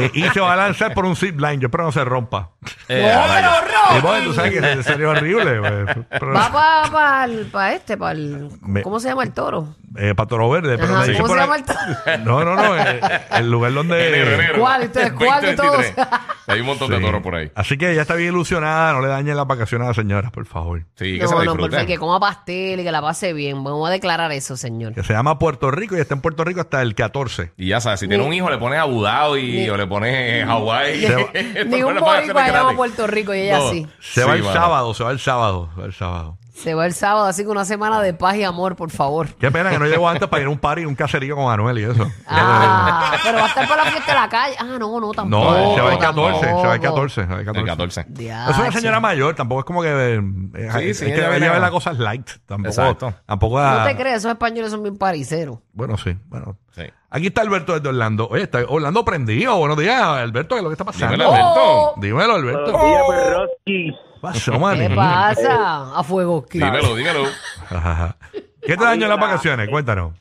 Eh, 0.00 0.10
y 0.14 0.22
se 0.30 0.40
va 0.40 0.54
a 0.54 0.56
lanzar 0.56 0.94
por 0.94 1.04
un 1.04 1.16
zip 1.16 1.38
line, 1.38 1.58
yo 1.58 1.66
espero 1.66 1.84
no 1.84 1.92
se 1.92 2.02
rompa. 2.02 2.50
Eh, 2.88 3.12
no, 3.14 3.20
a 3.20 3.26
pero. 3.60 3.98
Y 3.98 4.00
bueno, 4.00 4.24
tú 4.28 4.32
sabes 4.34 4.52
que 4.52 4.82
sería 4.82 5.08
horrible. 5.10 5.60
pues, 5.60 6.06
pero- 6.08 6.32
Va 6.32 6.50
para 6.50 6.90
pa, 6.90 7.26
pa 7.52 7.72
este, 7.74 7.98
para 7.98 8.12
el... 8.12 8.48
Me- 8.62 8.80
¿Cómo 8.80 8.98
se 9.00 9.08
llama 9.10 9.24
el 9.24 9.32
toro? 9.32 9.74
eh, 9.96 10.14
para 10.14 10.28
Toro 10.28 10.48
Verde. 10.48 10.78
Pero 10.78 10.94
Ajá, 10.94 11.02
me 11.02 11.08
dicen 11.08 11.22
¿Cómo 11.22 11.28
por 11.28 11.36
se 11.36 11.42
ahí- 11.42 11.46
llama 11.46 11.56
el 11.56 11.64
toro? 11.64 12.24
No, 12.24 12.44
no, 12.44 12.56
no. 12.56 12.78
eh, 12.78 13.00
el 13.32 13.50
lugar 13.50 13.74
donde. 13.74 14.08
Enero, 14.08 14.32
enero. 14.32 14.58
¿Cuál? 14.60 14.82
Ustedes, 14.84 15.12
¿cuál 15.12 15.42
de 15.42 15.54
2023. 15.56 16.08
Hay 16.46 16.60
un 16.60 16.66
montón 16.66 16.90
de 16.90 16.96
Sí. 16.96 17.02
toros 17.02 17.22
por 17.22 17.34
ahí. 17.34 17.50
Así 17.54 17.76
que 17.76 17.92
ella 17.92 18.00
está 18.02 18.14
bien 18.14 18.30
ilusionada. 18.32 18.94
No 18.94 19.02
le 19.02 19.08
dañen 19.08 19.36
las 19.36 19.46
vacaciones 19.46 19.84
a 19.84 19.88
la 19.88 19.94
señora, 19.94 20.30
por 20.30 20.46
favor. 20.46 20.84
Sí, 20.94 21.18
que 21.18 21.26
se 21.28 21.34
No, 21.34 21.40
la 21.40 21.44
no, 21.44 21.50
por 21.52 21.68
disfruten. 21.68 21.70
favor, 21.72 21.86
que 21.86 21.98
coma 21.98 22.18
pastel 22.28 22.80
y 22.80 22.84
que 22.84 22.90
la 22.92 23.00
pase 23.02 23.32
bien. 23.32 23.62
Vamos 23.64 23.88
a 23.88 23.92
declarar 23.92 24.32
eso, 24.32 24.56
señor. 24.56 24.92
Que 24.94 25.02
se 25.02 25.12
llama 25.12 25.38
Puerto 25.38 25.70
Rico 25.70 25.96
y 25.96 26.00
está 26.00 26.14
en 26.14 26.20
Puerto 26.20 26.44
Rico 26.44 26.60
hasta 26.60 26.82
el 26.82 26.94
14. 26.94 27.52
Y 27.56 27.68
ya 27.68 27.80
sabes, 27.80 28.00
si 28.00 28.08
tiene 28.08 28.24
un 28.24 28.32
hijo, 28.32 28.50
le 28.50 28.58
pones 28.58 28.78
Abu 28.78 29.02
Dhabi 29.02 29.42
Ni- 29.62 29.68
o 29.70 29.76
le 29.76 29.86
pones 29.86 30.44
Hawái. 30.46 31.06
Ni 31.68 31.82
un 31.82 31.94
boricua 32.00 32.46
llama 32.52 32.70
a 32.70 32.76
Puerto 32.76 33.06
Rico 33.06 33.34
y 33.34 33.40
ella 33.40 33.58
No. 33.58 33.70
sí. 33.70 33.86
Se 34.00 34.20
Sí, 34.22 34.26
va 34.26 34.34
el 34.34 34.42
mano. 34.42 34.54
sábado, 34.54 34.94
se 34.94 35.04
va 35.04 35.10
el 35.12 35.18
sábado, 35.20 35.70
se 35.74 35.80
va 35.80 35.86
el 35.86 35.92
sábado. 35.94 36.38
Se 36.56 36.72
va 36.74 36.86
el 36.86 36.94
sábado, 36.94 37.26
así 37.26 37.42
que 37.44 37.50
una 37.50 37.66
semana 37.66 38.00
de 38.00 38.14
paz 38.14 38.34
y 38.36 38.42
amor, 38.42 38.76
por 38.76 38.90
favor. 38.90 39.28
Qué 39.34 39.50
pena 39.50 39.68
que 39.70 39.78
no 39.78 39.84
llegó 39.84 40.08
antes 40.08 40.26
para 40.26 40.40
ir 40.40 40.46
a 40.46 40.50
un 40.50 40.58
party, 40.58 40.86
un 40.86 40.94
caserío 40.94 41.36
con 41.36 41.52
Anuel 41.52 41.78
y 41.78 41.82
eso. 41.84 42.10
Ah, 42.26 43.12
pero 43.22 43.38
va 43.38 43.44
a 43.44 43.48
estar 43.48 43.68
para 43.68 43.84
la 43.84 43.90
fiesta 43.90 44.12
de 44.14 44.18
la 44.20 44.28
calle. 44.30 44.56
Ah, 44.58 44.64
no, 44.78 44.98
no, 45.00 45.12
tampoco. 45.12 45.44
No, 45.52 45.74
se 45.74 45.80
va 45.82 45.92
el 45.92 45.98
tampoco. 45.98 46.28
14, 46.40 46.46
se 46.46 46.66
va 46.66 46.74
el 46.74 46.80
14, 46.80 47.14
se 47.14 47.26
va 47.26 47.40
el 47.40 47.44
14. 47.44 47.60
El 47.60 47.66
14. 47.66 48.04
Diache. 48.08 48.50
Es 48.52 48.58
una 48.58 48.72
señora 48.72 49.00
mayor, 49.00 49.34
tampoco 49.34 49.60
es 49.60 49.64
como 49.66 49.82
que. 49.82 49.88
eh, 50.14 50.68
hay- 50.72 50.94
sí, 50.94 51.04
hay 51.04 51.12
que 51.12 51.18
ella 51.18 51.28
ve 51.28 51.36
ella 51.36 51.46
la- 51.48 51.52
ve 51.52 51.60
las 51.60 51.70
cosas 51.70 51.98
light. 51.98 52.26
Tampoco. 52.46 52.68
Exacto. 52.68 53.14
Tampoco 53.26 53.60
No 53.60 53.84
te 53.84 53.96
crees, 53.96 54.16
esos 54.16 54.30
españoles 54.32 54.70
son 54.70 54.82
bien 54.82 54.96
pariceros. 54.96 55.58
Bueno, 55.74 55.98
sí. 55.98 56.16
Bueno. 56.26 56.56
Sí. 56.74 56.82
Aquí 57.10 57.26
está 57.28 57.42
Alberto 57.42 57.74
desde 57.74 57.88
Orlando. 57.88 58.28
Oye, 58.30 58.42
está 58.44 58.60
Orlando 58.66 59.04
prendido. 59.04 59.56
Buenos 59.58 59.76
días, 59.78 60.00
Alberto. 60.02 60.54
¿Qué 60.54 60.58
es 60.58 60.62
lo 60.62 60.70
que 60.70 60.74
está 60.74 60.84
pasando? 60.84 61.12
Dímelo, 61.12 61.30
Alberto. 61.32 61.52
¡Oh! 61.60 61.94
Dímelo, 61.98 62.32
Alberto. 62.34 62.72
Buenos 62.72 63.48
días. 63.66 63.94
¿Qué 64.15 64.15
pasó, 64.32 64.52
¿Qué 64.52 64.90
pasa? 64.94 65.98
A 65.98 66.02
fuego. 66.02 66.44
Dímelo, 66.50 66.96
dímelo. 66.96 67.24
Ajá. 67.68 68.16
¿Qué 68.60 68.76
te 68.76 68.84
dañó 68.84 69.04
en 69.04 69.10
las 69.10 69.20
vacaciones? 69.20 69.68
Cuéntanos. 69.68 70.14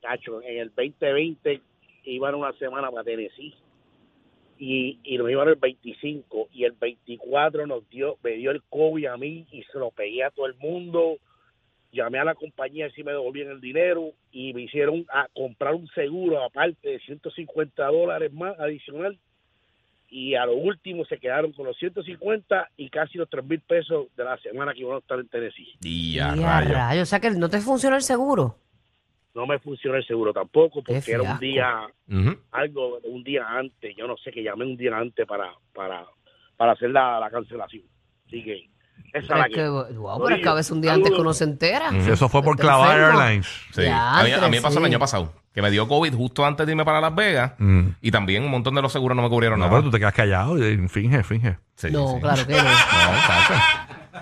Cacho, 0.00 0.42
en 0.42 0.58
el 0.58 0.68
2020 0.68 1.60
iban 2.04 2.34
una 2.34 2.52
semana 2.54 2.90
para 2.90 3.04
Tennessee 3.04 3.54
y, 4.58 4.98
y 5.02 5.18
nos 5.18 5.30
iban 5.30 5.48
el 5.48 5.56
25 5.56 6.48
y 6.52 6.64
el 6.64 6.72
24 6.72 7.66
nos 7.66 7.88
dio, 7.88 8.16
me 8.22 8.32
dio 8.32 8.50
el 8.50 8.62
COVID 8.68 9.06
a 9.06 9.16
mí 9.16 9.46
y 9.50 9.62
se 9.64 9.78
lo 9.78 9.90
pegué 9.90 10.24
a 10.24 10.30
todo 10.30 10.46
el 10.46 10.54
mundo. 10.56 11.18
Llamé 11.92 12.18
a 12.18 12.24
la 12.24 12.34
compañía 12.34 12.86
y 12.86 12.92
si 12.92 13.04
me 13.04 13.12
devolvían 13.12 13.48
el 13.48 13.60
dinero 13.60 14.12
y 14.30 14.54
me 14.54 14.62
hicieron 14.62 15.04
a 15.12 15.26
comprar 15.34 15.74
un 15.74 15.88
seguro 15.88 16.42
aparte 16.42 16.88
de 16.88 17.00
150 17.00 17.84
dólares 17.86 18.32
más 18.32 18.58
adicional 18.58 19.18
y 20.12 20.34
a 20.34 20.44
lo 20.44 20.52
último 20.52 21.06
se 21.06 21.16
quedaron 21.16 21.52
con 21.52 21.64
los 21.64 21.76
150 21.78 22.68
y 22.76 22.90
casi 22.90 23.16
los 23.16 23.30
3 23.30 23.46
mil 23.46 23.60
pesos 23.60 24.08
de 24.14 24.24
la 24.24 24.36
semana 24.36 24.74
que 24.74 24.80
iban 24.80 24.96
a 24.96 24.98
estar 24.98 25.18
en 25.18 25.26
Tennessee. 25.26 25.74
Y 25.80 26.18
a 26.18 26.34
rayos. 26.34 26.70
rayos. 26.70 27.02
O 27.04 27.06
sea 27.06 27.18
que 27.18 27.30
no 27.30 27.48
te 27.48 27.60
funciona 27.60 27.96
el 27.96 28.02
seguro. 28.02 28.58
No 29.34 29.46
me 29.46 29.58
funcionó 29.58 29.96
el 29.96 30.06
seguro 30.06 30.34
tampoco 30.34 30.82
porque 30.82 31.12
era 31.12 31.22
un 31.22 31.38
día 31.38 31.88
algo 32.50 33.00
de 33.00 33.08
un 33.08 33.24
día 33.24 33.46
antes, 33.48 33.96
yo 33.96 34.06
no 34.06 34.18
sé 34.18 34.30
que 34.30 34.42
llamé 34.42 34.66
un 34.66 34.76
día 34.76 34.94
antes 34.98 35.26
para 35.26 35.50
para 35.72 36.04
para 36.58 36.72
hacer 36.72 36.90
la, 36.90 37.18
la 37.18 37.30
cancelación. 37.30 37.84
Así 38.26 38.44
que 38.44 38.68
esa 39.14 39.34
es 39.34 39.40
la 39.40 39.48
que, 39.48 39.54
que, 39.54 39.68
wow, 39.96 40.22
pero 40.22 40.36
es 40.36 40.42
que 40.42 40.48
a 40.48 40.54
veces 40.54 40.72
un 40.72 40.82
día 40.82 40.92
antes 40.92 41.10
que 41.10 41.20
uno 41.20 41.32
se 41.32 41.44
entera. 41.44 41.88
Eso 42.06 42.28
fue 42.28 42.42
por 42.42 42.58
clavar. 42.58 43.00
Airlines. 43.00 43.46
Sí. 43.72 43.84
Ya, 43.84 44.20
a, 44.20 44.24
mí, 44.24 44.30
a 44.32 44.40
mí 44.42 44.56
me 44.56 44.60
pasó 44.60 44.78
el 44.78 44.84
año 44.84 44.98
pasado, 44.98 45.32
que 45.54 45.62
me 45.62 45.70
dio 45.70 45.86
COVID 45.88 46.14
justo 46.14 46.44
antes 46.46 46.64
de 46.66 46.72
irme 46.72 46.84
para 46.84 47.00
Las 47.00 47.14
Vegas. 47.14 47.52
Mm. 47.58 47.80
Y 48.00 48.10
también 48.10 48.42
un 48.44 48.50
montón 48.50 48.74
de 48.74 48.82
los 48.82 48.92
seguros 48.92 49.14
no 49.16 49.22
me 49.22 49.28
cubrieron 49.28 49.58
No, 49.58 49.66
nada. 49.66 49.76
pero 49.78 49.84
tú 49.84 49.90
te 49.92 49.98
quedas 49.98 50.14
callado 50.14 50.56
y 50.58 50.88
finge, 50.88 51.22
finge. 51.22 51.58
Sí, 51.76 51.88
No, 51.90 52.14
sí. 52.14 52.20
claro 52.20 52.46
que 52.46 52.52
no. 52.54 52.62
No, 52.62 52.68
tacho. 53.26 53.54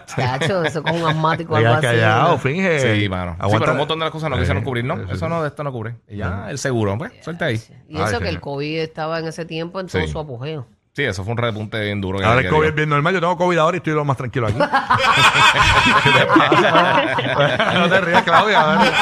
Chacho, 0.06 0.64
eso 0.64 0.82
con 0.82 0.94
un 1.00 1.08
asmático 1.08 1.54
algo 1.56 1.68
quedas 1.70 1.84
así. 1.84 1.87
callado, 2.00 2.28
¿no? 2.32 2.38
finge. 2.38 3.00
Sí, 3.00 3.08
mano. 3.08 3.37
Sí, 3.49 3.56
pero 3.60 3.72
un 3.72 3.78
montón 3.78 3.99
de 4.00 4.04
las 4.06 4.12
cosas 4.12 4.28
no 4.30 4.38
quisieron 4.38 4.64
cubrir, 4.64 4.84
¿no? 4.84 4.96
sí, 4.96 5.02
sí, 5.06 5.12
Eso 5.14 5.28
no, 5.28 5.42
de 5.42 5.49
esto 5.49 5.62
no 5.62 5.70
cubre. 5.72 5.94
Y 6.08 6.16
ya, 6.16 6.46
el 6.50 6.58
seguro, 6.58 6.96
pues, 6.99 7.12
suelta 7.22 7.44
ahí. 7.46 7.60
Y 7.88 7.96
eso 7.96 8.16
Ay, 8.16 8.22
que 8.22 8.28
el. 8.28 8.40
COVID 8.40 8.78
estaba 8.80 9.18
en 9.20 9.26
ese 9.28 9.44
tiempo 9.44 9.78
en 9.80 9.87
todo 9.87 10.02
Sí. 10.02 10.08
su 10.08 10.18
apogeo. 10.18 10.66
Sí, 10.92 11.04
eso 11.04 11.22
fue 11.22 11.30
un 11.32 11.38
repunte 11.38 11.80
bien 11.80 12.00
duro. 12.00 12.18
Ahora 12.26 12.40
el 12.40 12.49
COVID 12.49 12.68
es 12.68 12.75
bien 12.75 12.88
normal. 12.88 13.14
Yo 13.14 13.20
tengo 13.20 13.37
COVID 13.37 13.56
ahora 13.58 13.76
y 13.76 13.78
estoy 13.78 13.94
lo 13.94 14.04
más 14.04 14.16
tranquilo 14.16 14.49
aquí. 14.49 14.58
¿Qué 16.04 16.10
te 16.10 16.26
pasa? 16.26 17.75
no 17.78 17.88
te 17.88 18.00
rías, 18.00 18.22
Claudia. 18.25 18.92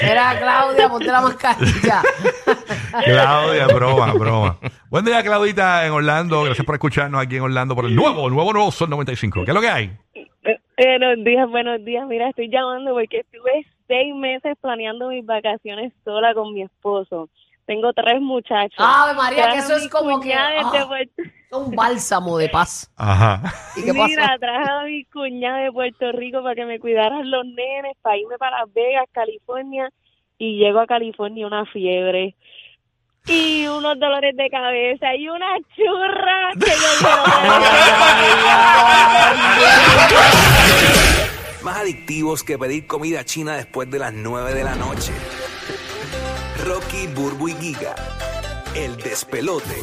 Era 0.00 0.38
Claudia, 0.38 0.88
ponte 0.88 1.06
la 1.06 1.20
mascarilla. 1.20 2.02
Claudia, 3.04 3.66
broma, 3.68 4.12
broma. 4.12 4.58
Buen 4.90 5.04
día, 5.04 5.22
Claudita, 5.22 5.86
en 5.86 5.92
Orlando. 5.92 6.42
Gracias 6.42 6.64
por 6.64 6.74
escucharnos 6.74 7.22
aquí 7.22 7.36
en 7.36 7.42
Orlando 7.42 7.74
por 7.74 7.86
el 7.86 7.94
nuevo, 7.94 8.28
nuevo, 8.28 8.52
nuevo 8.52 8.70
Sol 8.70 8.90
95. 8.90 9.44
¿Qué 9.44 9.50
es 9.50 9.54
lo 9.54 9.60
que 9.60 9.68
hay? 9.68 9.90
Buenos 10.76 11.24
días, 11.24 11.48
buenos 11.48 11.84
días. 11.84 12.06
Mira, 12.06 12.28
estoy 12.28 12.48
llamando 12.48 12.92
porque 12.92 13.20
estuve 13.20 13.66
seis 13.86 14.14
meses 14.14 14.56
planeando 14.60 15.08
mis 15.08 15.24
vacaciones 15.24 15.92
sola 16.04 16.34
con 16.34 16.54
mi 16.54 16.62
esposo. 16.62 17.28
Tengo 17.66 17.92
tres 17.92 18.20
muchachos. 18.20 18.76
Ave 18.78 19.14
María, 19.14 19.50
que 19.52 19.58
eso 19.58 19.76
es 19.76 19.88
como 19.88 20.20
que, 20.20 20.34
ah. 20.34 20.84
Puerto- 20.86 21.22
Un 21.58 21.76
bálsamo 21.76 22.38
de 22.38 22.48
paz. 22.48 22.90
Ajá. 22.96 23.42
¿Y 23.76 23.82
qué 23.84 23.92
pasó? 23.92 24.06
Mira, 24.06 24.36
traje 24.40 24.70
a 24.70 24.82
mi 24.84 25.04
cuñada 25.04 25.58
de 25.58 25.70
Puerto 25.70 26.10
Rico 26.12 26.42
para 26.42 26.54
que 26.54 26.64
me 26.64 26.80
cuidaran 26.80 27.30
los 27.30 27.44
nenes, 27.44 27.94
para 28.00 28.16
irme 28.16 28.38
para 28.38 28.60
Las 28.60 28.72
Vegas, 28.72 29.04
California, 29.12 29.90
y 30.38 30.56
llego 30.58 30.80
a 30.80 30.86
California 30.86 31.46
una 31.46 31.66
fiebre 31.66 32.34
y 33.26 33.66
unos 33.66 34.00
dolores 34.00 34.34
de 34.34 34.48
cabeza 34.50 35.14
y 35.14 35.28
una 35.28 35.56
churra 35.76 36.52
que 36.58 36.70
yo 36.70 36.90
quiero 36.98 37.22
Más 41.62 41.76
adictivos 41.76 42.42
que 42.42 42.58
pedir 42.58 42.86
comida 42.88 43.24
china 43.24 43.54
después 43.56 43.88
de 43.90 43.98
las 44.00 44.12
9 44.12 44.54
de 44.54 44.64
la 44.64 44.74
noche. 44.74 45.12
Burbu 47.08 47.48
y 47.48 47.54
Giga. 47.54 47.94
El 48.74 48.96
despelote. 48.96 49.74